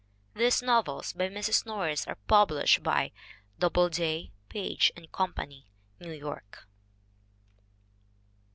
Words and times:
These 0.33 0.63
novels 0.63 1.13
by 1.13 1.29
Mrs. 1.29 1.63
Norris 1.63 2.07
are 2.07 2.17
published 2.25 2.81
by 2.81 3.11
Doubleday, 3.59 4.31
Page 4.49 4.91
& 5.03 5.11
Company, 5.11 5.69
New 5.99 6.09
York. 6.11 6.67